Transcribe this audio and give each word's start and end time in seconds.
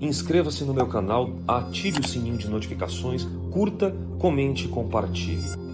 Inscreva-se 0.00 0.64
no 0.64 0.74
meu 0.74 0.86
canal, 0.86 1.30
ative 1.46 2.00
o 2.00 2.06
sininho 2.06 2.36
de 2.36 2.48
notificações, 2.48 3.26
curta, 3.50 3.94
comente 4.18 4.66
e 4.66 4.68
compartilhe. 4.68 5.70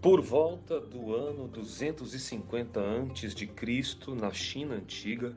Por 0.00 0.20
volta 0.20 0.78
do 0.78 1.14
ano 1.14 1.48
250 1.48 2.80
a.C., 2.80 4.14
na 4.14 4.32
China 4.32 4.76
antiga, 4.76 5.36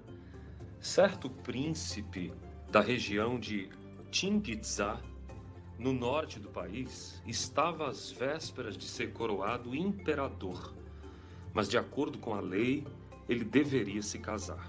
certo 0.80 1.30
príncipe 1.30 2.32
da 2.72 2.80
região 2.80 3.40
de 3.40 3.68
Tingizhá, 4.12 5.02
no 5.80 5.94
norte 5.94 6.40
do 6.40 6.50
país, 6.50 7.20
estava 7.26 7.90
às 7.90 8.12
vésperas 8.12 8.78
de 8.78 8.86
ser 8.86 9.14
coroado 9.14 9.74
imperador. 9.74 10.74
Mas, 11.54 11.68
de 11.68 11.78
acordo 11.78 12.20
com 12.20 12.36
a 12.36 12.40
lei, 12.40 12.86
ele 13.30 13.46
deveria 13.46 14.02
se 14.02 14.18
casar. 14.18 14.68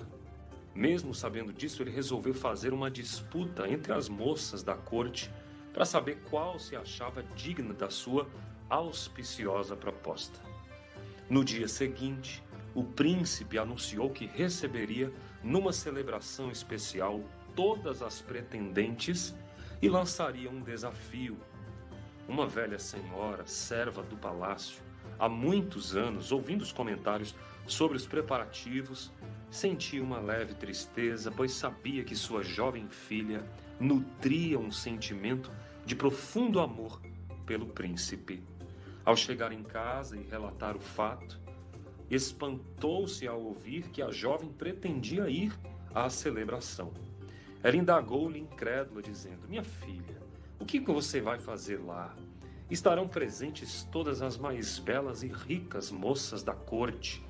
Mesmo 0.75 1.15
sabendo 1.15 1.53
disso, 1.53 1.83
ele 1.83 1.91
resolveu 1.91 2.35
fazer 2.35 2.73
uma 2.75 2.91
disputa 2.91 3.67
entre 3.67 3.93
as 3.93 4.09
moças 4.09 4.63
da 4.63 4.75
corte 4.75 5.33
para 5.73 5.87
saber 5.87 6.19
qual 6.29 6.59
se 6.59 6.77
achava 6.77 7.23
digna 7.35 7.73
da 7.73 7.89
sua 7.89 8.29
auspiciosa 8.69 9.75
proposta. 9.75 10.39
No 11.29 11.43
dia 11.43 11.67
seguinte, 11.67 12.43
o 12.75 12.85
príncipe 12.85 13.59
anunciou 13.59 14.11
que 14.11 14.27
receberia, 14.27 15.13
numa 15.43 15.73
celebração 15.73 16.51
especial, 16.51 17.21
todas 17.57 18.03
as 18.03 18.21
pretendentes 18.21 19.35
e 19.81 19.89
lançaria 19.89 20.51
um 20.51 20.61
desafio. 20.61 21.39
Uma 22.29 22.47
velha 22.47 22.79
senhora, 22.79 23.47
serva 23.47 24.03
do 24.03 24.17
palácio, 24.17 24.83
há 25.21 25.29
muitos 25.29 25.95
anos, 25.95 26.33
ouvindo 26.33 26.63
os 26.63 26.73
comentários 26.73 27.35
sobre 27.67 27.97
os 27.97 28.07
preparativos, 28.07 29.13
sentia 29.51 30.03
uma 30.03 30.19
leve 30.19 30.55
tristeza, 30.55 31.31
pois 31.31 31.53
sabia 31.53 32.03
que 32.03 32.17
sua 32.17 32.43
jovem 32.43 32.89
filha 32.89 33.45
nutria 33.79 34.59
um 34.59 34.73
sentimento 34.73 35.51
de 35.85 35.95
profundo 35.95 36.59
amor 36.59 37.01
pelo 37.45 37.67
príncipe. 37.67 38.43
Ao 39.05 39.15
chegar 39.15 39.53
em 39.53 39.63
casa 39.63 40.17
e 40.17 40.23
relatar 40.23 40.77
o 40.77 40.81
fato, 40.81 41.39
espantou-se 42.11 43.27
ao 43.27 43.43
ouvir 43.43 43.89
que 43.91 44.03
a 44.03 44.11
jovem 44.11 44.51
pretendia 44.51 45.29
ir 45.29 45.53
à 45.95 46.09
celebração. 46.09 46.93
Ela 47.63 47.77
indagou-lhe 47.77 48.39
incrédula, 48.39 49.03
dizendo: 49.03 49.49
Minha 49.49 49.65
filha, 49.65 50.23
o 50.59 50.65
que 50.65 50.81
você 50.81 51.21
vai 51.21 51.39
fazer 51.39 51.79
lá? 51.79 52.15
Estarão 52.71 53.09
presentes 53.09 53.83
todas 53.91 54.23
as 54.23 54.39
mais 54.39 54.79
belas 54.79 55.23
e 55.23 55.29
ricas 55.29 55.91
moças 55.91 56.43
da 56.43 56.55
corte. 56.55 57.25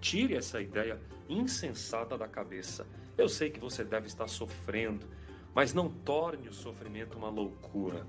Tire 0.00 0.34
essa 0.34 0.60
ideia 0.60 1.00
insensata 1.28 2.16
da 2.16 2.28
cabeça. 2.28 2.86
Eu 3.18 3.28
sei 3.28 3.50
que 3.50 3.58
você 3.58 3.82
deve 3.82 4.06
estar 4.06 4.28
sofrendo, 4.28 5.06
mas 5.54 5.74
não 5.74 5.90
torne 5.90 6.48
o 6.48 6.54
sofrimento 6.54 7.18
uma 7.18 7.28
loucura. 7.28 8.06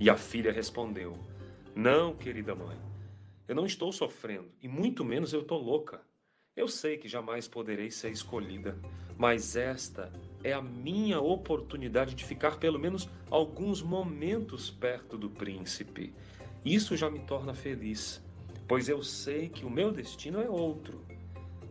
E 0.00 0.10
a 0.10 0.16
filha 0.16 0.52
respondeu: 0.52 1.16
Não, 1.74 2.16
querida 2.16 2.54
mãe, 2.54 2.78
eu 3.46 3.54
não 3.54 3.66
estou 3.66 3.92
sofrendo, 3.92 4.50
e 4.60 4.66
muito 4.66 5.04
menos 5.04 5.32
eu 5.32 5.42
estou 5.42 5.62
louca. 5.62 6.00
Eu 6.56 6.66
sei 6.66 6.98
que 6.98 7.08
jamais 7.08 7.46
poderei 7.46 7.90
ser 7.90 8.10
escolhida, 8.10 8.78
mas 9.16 9.56
esta 9.56 10.12
é 10.44 10.52
a 10.52 10.62
minha 10.62 11.20
oportunidade 11.20 12.14
de 12.14 12.24
ficar 12.24 12.58
pelo 12.58 12.78
menos 12.78 13.08
alguns 13.30 13.82
momentos 13.82 14.70
perto 14.70 15.16
do 15.16 15.30
príncipe. 15.30 16.14
Isso 16.64 16.96
já 16.96 17.10
me 17.10 17.20
torna 17.20 17.54
feliz, 17.54 18.22
pois 18.66 18.88
eu 18.88 19.02
sei 19.02 19.48
que 19.48 19.64
o 19.64 19.70
meu 19.70 19.92
destino 19.92 20.40
é 20.40 20.48
outro. 20.48 21.04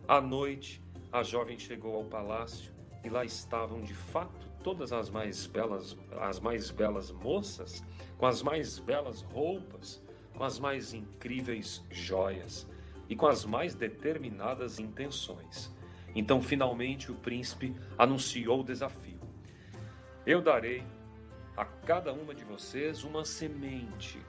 À 0.07 0.19
noite, 0.19 0.81
a 1.11 1.23
jovem 1.23 1.57
chegou 1.57 1.95
ao 1.95 2.05
palácio 2.05 2.71
e 3.03 3.09
lá 3.09 3.25
estavam 3.25 3.81
de 3.81 3.93
fato 3.93 4.47
todas 4.63 4.93
as 4.93 5.09
mais 5.09 5.47
belas, 5.47 5.97
as 6.19 6.39
mais 6.39 6.69
belas 6.71 7.11
moças, 7.11 7.83
com 8.17 8.25
as 8.25 8.41
mais 8.41 8.79
belas 8.79 9.21
roupas, 9.21 10.01
com 10.35 10.43
as 10.43 10.59
mais 10.59 10.93
incríveis 10.93 11.83
joias 11.89 12.67
e 13.09 13.15
com 13.15 13.27
as 13.27 13.45
mais 13.45 13.75
determinadas 13.75 14.79
intenções. 14.79 15.73
Então, 16.15 16.41
finalmente, 16.41 17.11
o 17.11 17.15
príncipe 17.15 17.75
anunciou 17.97 18.61
o 18.61 18.63
desafio: 18.63 19.19
Eu 20.25 20.41
darei 20.41 20.83
a 21.55 21.65
cada 21.65 22.13
uma 22.13 22.33
de 22.33 22.43
vocês 22.43 23.03
uma 23.03 23.23
semente, 23.23 24.19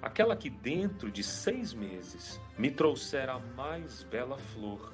aquela 0.00 0.36
que 0.36 0.50
dentro 0.50 1.10
de 1.10 1.22
seis 1.22 1.72
meses 1.72 2.40
me 2.58 2.70
trouxer 2.70 3.28
a 3.28 3.38
mais 3.38 4.02
bela 4.02 4.38
flor. 4.38 4.92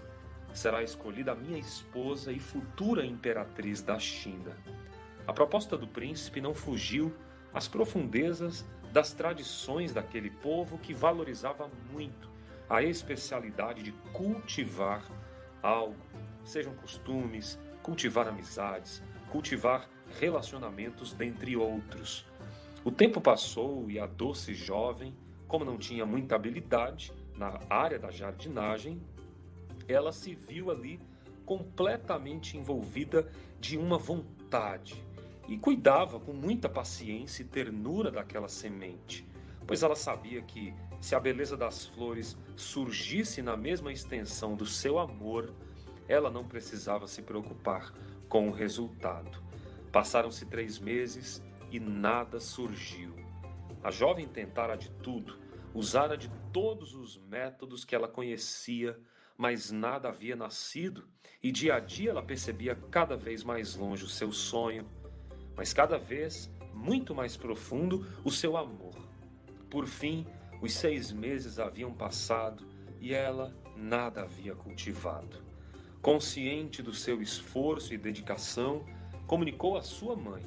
Será 0.53 0.83
escolhida 0.83 1.33
a 1.33 1.35
minha 1.35 1.59
esposa 1.59 2.31
e 2.31 2.39
futura 2.39 3.07
imperatriz 3.07 3.81
da 3.81 3.99
China. 3.99 4.57
A 5.27 5.33
proposta 5.33 5.79
do 5.79 5.87
príncipe 5.87 6.41
não 6.41 6.53
fugiu 6.53 7.15
às 7.55 7.69
profundezas 7.69 8.65
das 8.93 9.13
tradições 9.13 9.95
daquele 9.95 10.31
povo 10.31 10.77
que 10.79 10.93
valorizava 10.93 11.71
muito 11.91 12.31
a 12.69 12.83
especialidade 12.83 13.83
de 13.83 13.93
cultivar 14.13 15.03
algo, 15.63 15.97
sejam 16.45 16.75
costumes, 16.75 17.59
cultivar 17.83 18.29
amizades, 18.29 19.03
cultivar 19.31 19.89
relacionamentos, 20.21 21.13
dentre 21.13 21.57
outros. 21.57 22.27
O 22.85 22.91
tempo 22.91 23.21
passou 23.21 23.91
e 23.91 23.99
a 23.99 24.07
doce 24.07 24.55
jovem, 24.55 25.15
como 25.47 25.65
não 25.65 25.79
tinha 25.79 26.05
muita 26.05 26.35
habilidade 26.35 27.13
na 27.37 27.61
área 27.71 27.99
da 27.99 28.11
jardinagem, 28.11 29.01
ela 29.89 30.13
se 30.13 30.35
viu 30.35 30.71
ali 30.71 31.01
completamente 31.45 32.57
envolvida 32.57 33.31
de 33.61 33.77
uma 33.77 33.99
vontade 33.99 34.95
e 35.49 35.59
cuidava 35.59 36.21
com 36.21 36.33
muita 36.33 36.69
paciência 36.69 37.43
e 37.43 37.47
ternura 37.47 38.11
daquela 38.11 38.49
semente, 38.49 39.27
pois 39.67 39.83
ela 39.83 39.97
sabia 39.97 40.41
que 40.43 40.73
se 41.01 41.15
a 41.15 41.21
beleza 41.21 41.57
das 41.57 41.87
flores 41.87 42.37
surgisse 42.57 43.43
na 43.43 43.57
mesma 43.57 43.93
extensão 43.93 44.55
do 44.55 44.65
seu 44.65 44.99
amor, 44.99 45.53
ela 46.13 46.31
não 46.31 46.45
precisava 46.45 47.07
se 47.07 47.23
preocupar 47.23 47.93
com 48.29 48.49
o 48.49 48.53
resultado. 48.53 49.43
Passaram-se 49.91 50.45
três 50.47 50.79
meses 50.79 51.43
e 51.71 51.81
nada 51.81 52.39
surgiu. 52.39 53.15
A 53.83 53.91
jovem 53.91 54.29
tentara 54.29 54.77
de 54.77 54.91
tudo, 54.91 55.39
usara 55.75 56.17
de 56.17 56.31
todos 56.53 56.95
os 56.95 57.17
métodos 57.17 57.85
que 57.85 57.95
ela 57.95 58.07
conhecia, 58.07 59.01
mas 59.37 59.71
nada 59.71 60.11
havia 60.11 60.37
nascido, 60.37 61.09
e 61.43 61.51
dia 61.51 61.77
a 61.77 61.81
dia 61.81 62.11
ela 62.11 62.23
percebia 62.23 62.77
cada 62.91 63.17
vez 63.17 63.43
mais 63.43 63.75
longe 63.75 64.05
o 64.05 64.09
seu 64.09 64.31
sonho, 64.31 64.87
mas 65.57 65.73
cada 65.73 65.99
vez 65.99 66.51
muito 66.75 67.15
mais 67.15 67.37
profundo 67.37 68.07
o 68.23 68.31
seu 68.31 68.57
amor. 68.57 68.95
Por 69.71 69.87
fim, 69.87 70.27
os 70.61 70.75
seis 70.75 71.11
meses 71.11 71.59
haviam 71.59 71.93
passado 71.93 72.67
e 73.01 73.15
ela 73.15 73.57
nada 73.75 74.23
havia 74.23 74.55
cultivado. 74.55 75.52
Consciente 76.03 76.83
do 76.83 76.93
seu 76.93 77.23
esforço 77.23 77.95
e 77.95 77.97
dedicação, 77.97 78.85
comunicou 79.27 79.77
à 79.77 79.83
sua 79.83 80.17
mãe 80.17 80.43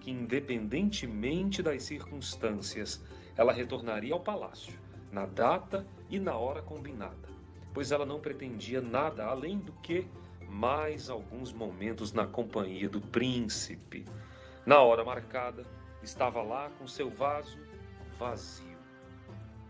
que, 0.00 0.10
independentemente 0.10 1.62
das 1.62 1.82
circunstâncias, 1.82 3.04
ela 3.36 3.52
retornaria 3.52 4.14
ao 4.14 4.20
palácio, 4.20 4.72
na 5.12 5.26
data 5.26 5.86
e 6.08 6.18
na 6.18 6.34
hora 6.34 6.62
combinada, 6.62 7.28
pois 7.72 7.92
ela 7.92 8.06
não 8.06 8.18
pretendia 8.18 8.80
nada 8.80 9.26
além 9.26 9.58
do 9.58 9.72
que 9.74 10.06
mais 10.48 11.10
alguns 11.10 11.52
momentos 11.52 12.12
na 12.12 12.26
companhia 12.26 12.88
do 12.88 13.00
príncipe. 13.00 14.06
Na 14.64 14.80
hora 14.80 15.04
marcada, 15.04 15.66
estava 16.02 16.42
lá 16.42 16.70
com 16.78 16.86
seu 16.86 17.10
vaso 17.10 17.58
vazio 18.18 18.74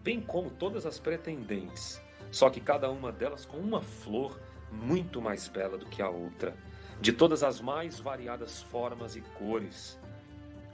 bem 0.04 0.20
como 0.20 0.50
todas 0.50 0.84
as 0.84 0.98
pretendentes, 0.98 2.00
só 2.30 2.50
que 2.50 2.60
cada 2.60 2.90
uma 2.90 3.10
delas 3.10 3.46
com 3.46 3.56
uma 3.56 3.80
flor 3.80 4.38
muito 4.74 5.20
mais 5.20 5.48
bela 5.48 5.78
do 5.78 5.86
que 5.86 6.02
a 6.02 6.08
outra, 6.08 6.56
de 7.00 7.12
todas 7.12 7.42
as 7.42 7.60
mais 7.60 7.98
variadas 7.98 8.62
formas 8.62 9.16
e 9.16 9.20
cores. 9.20 9.98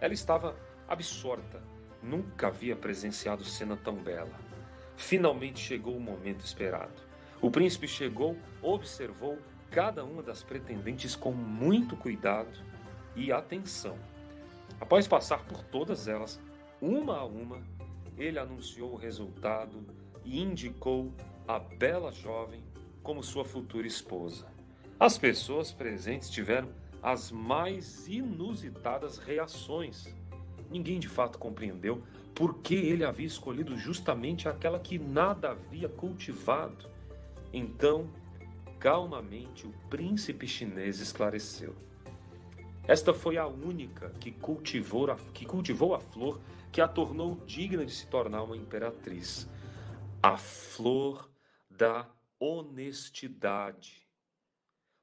Ela 0.00 0.14
estava 0.14 0.56
absorta, 0.88 1.62
nunca 2.02 2.48
havia 2.48 2.74
presenciado 2.74 3.44
cena 3.44 3.76
tão 3.76 3.94
bela. 3.96 4.32
Finalmente 4.96 5.60
chegou 5.60 5.96
o 5.96 6.00
momento 6.00 6.44
esperado. 6.44 7.02
O 7.40 7.50
príncipe 7.50 7.88
chegou, 7.88 8.36
observou 8.60 9.38
cada 9.70 10.04
uma 10.04 10.22
das 10.22 10.42
pretendentes 10.42 11.14
com 11.14 11.32
muito 11.32 11.96
cuidado 11.96 12.58
e 13.14 13.32
atenção. 13.32 13.96
Após 14.80 15.06
passar 15.06 15.44
por 15.44 15.62
todas 15.64 16.08
elas, 16.08 16.40
uma 16.80 17.18
a 17.18 17.24
uma, 17.24 17.62
ele 18.16 18.38
anunciou 18.38 18.92
o 18.92 18.96
resultado 18.96 19.84
e 20.24 20.40
indicou 20.40 21.12
a 21.46 21.58
bela 21.58 22.12
jovem 22.12 22.62
como 23.02 23.22
sua 23.22 23.44
futura 23.44 23.86
esposa. 23.86 24.46
As 24.98 25.16
pessoas 25.16 25.72
presentes 25.72 26.28
tiveram 26.28 26.68
as 27.02 27.30
mais 27.30 28.06
inusitadas 28.06 29.18
reações. 29.18 30.14
Ninguém 30.70 30.98
de 30.98 31.08
fato 31.08 31.38
compreendeu 31.38 32.02
por 32.34 32.58
que 32.58 32.74
ele 32.74 33.04
havia 33.04 33.26
escolhido 33.26 33.76
justamente 33.76 34.48
aquela 34.48 34.78
que 34.78 34.98
nada 34.98 35.50
havia 35.50 35.88
cultivado. 35.88 36.88
Então, 37.52 38.08
calmamente 38.78 39.66
o 39.66 39.72
príncipe 39.88 40.46
chinês 40.46 41.00
esclareceu. 41.00 41.74
Esta 42.86 43.12
foi 43.14 43.38
a 43.38 43.46
única 43.46 44.10
que 44.20 44.32
cultivou 44.32 45.10
a, 45.10 45.16
que 45.32 45.44
cultivou 45.44 45.94
a 45.94 46.00
flor 46.00 46.40
que 46.72 46.80
a 46.80 46.88
tornou 46.88 47.36
digna 47.46 47.84
de 47.84 47.92
se 47.92 48.06
tornar 48.06 48.42
uma 48.42 48.56
imperatriz. 48.56 49.48
A 50.22 50.36
flor 50.36 51.28
da 51.68 52.06
honestidade. 52.40 54.08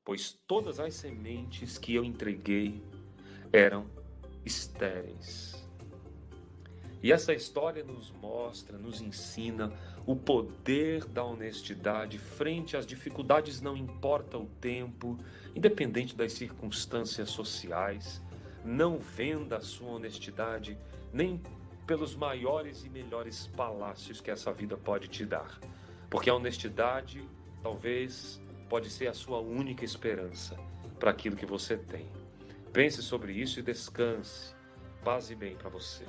Pois 0.03 0.31
todas 0.31 0.79
as 0.79 0.95
sementes 0.95 1.77
que 1.77 1.93
eu 1.93 2.03
entreguei 2.03 2.81
eram 3.53 3.87
estéreis. 4.43 5.67
E 7.03 7.11
essa 7.11 7.33
história 7.33 7.83
nos 7.83 8.11
mostra, 8.11 8.77
nos 8.77 9.01
ensina 9.01 9.71
o 10.05 10.15
poder 10.15 11.05
da 11.05 11.23
honestidade 11.23 12.17
frente 12.17 12.75
às 12.75 12.87
dificuldades, 12.87 13.61
não 13.61 13.77
importa 13.77 14.37
o 14.37 14.47
tempo, 14.59 15.17
independente 15.55 16.15
das 16.15 16.33
circunstâncias 16.33 17.29
sociais. 17.29 18.21
Não 18.65 18.97
venda 18.97 19.57
a 19.57 19.61
sua 19.61 19.91
honestidade 19.91 20.77
nem 21.13 21.41
pelos 21.85 22.15
maiores 22.15 22.83
e 22.83 22.89
melhores 22.89 23.47
palácios 23.55 24.19
que 24.19 24.31
essa 24.31 24.51
vida 24.51 24.75
pode 24.75 25.07
te 25.07 25.25
dar. 25.25 25.59
Porque 26.09 26.29
a 26.29 26.35
honestidade, 26.35 27.23
talvez, 27.61 28.41
pode 28.69 28.89
ser 28.89 29.07
a 29.07 29.13
sua 29.13 29.39
única 29.39 29.83
esperança 29.83 30.57
para 30.99 31.11
aquilo 31.11 31.35
que 31.35 31.45
você 31.45 31.77
tem. 31.77 32.07
Pense 32.71 33.01
sobre 33.01 33.33
isso 33.33 33.59
e 33.59 33.63
descanse. 33.63 34.55
Paz 35.03 35.29
e 35.29 35.35
bem 35.35 35.55
para 35.55 35.69
você. 35.69 36.05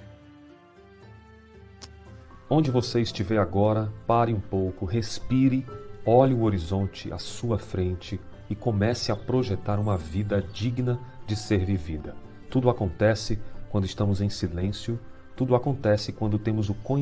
Onde 2.50 2.70
você 2.70 3.00
estiver 3.00 3.38
agora, 3.38 3.92
pare 4.06 4.32
um 4.32 4.40
pouco, 4.40 4.86
respire, 4.86 5.66
olhe 6.04 6.32
o 6.32 6.42
horizonte 6.42 7.12
à 7.12 7.18
sua 7.18 7.58
frente 7.58 8.18
e 8.48 8.54
comece 8.54 9.12
a 9.12 9.16
projetar 9.16 9.78
uma 9.78 9.98
vida 9.98 10.40
digna 10.40 10.98
de 11.26 11.36
ser 11.36 11.64
vivida. 11.64 12.16
Tudo 12.48 12.70
acontece 12.70 13.38
quando 13.68 13.84
estamos 13.84 14.22
em 14.22 14.30
silêncio, 14.30 14.98
tudo 15.36 15.54
acontece 15.54 16.10
quando 16.10 16.38
temos 16.38 16.70
o 16.70 16.74
conhecimento 16.74 16.98